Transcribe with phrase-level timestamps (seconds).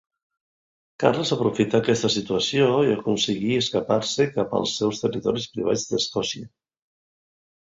[1.03, 6.51] Carles aprofità aquesta situació i aconseguí escapar-se cap als seus territoris privats d'Escòcia.